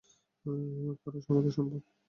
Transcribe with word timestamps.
পারাসু 1.01 1.27
আমাদের 1.31 1.53
সম্পদ। 1.57 1.81